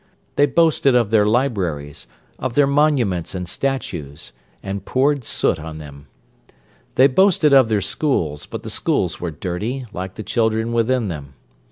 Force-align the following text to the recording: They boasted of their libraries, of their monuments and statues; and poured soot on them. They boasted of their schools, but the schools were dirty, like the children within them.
They 0.35 0.47
boasted 0.47 0.95
of 0.95 1.11
their 1.11 1.27
libraries, 1.27 2.07
of 2.39 2.55
their 2.55 2.65
monuments 2.65 3.35
and 3.35 3.47
statues; 3.47 4.31
and 4.63 4.83
poured 4.83 5.23
soot 5.23 5.59
on 5.59 5.77
them. 5.77 6.07
They 6.95 7.05
boasted 7.05 7.53
of 7.53 7.69
their 7.69 7.81
schools, 7.81 8.47
but 8.47 8.63
the 8.63 8.71
schools 8.71 9.21
were 9.21 9.29
dirty, 9.29 9.85
like 9.93 10.15
the 10.15 10.23
children 10.23 10.73
within 10.73 11.07
them. 11.07 11.35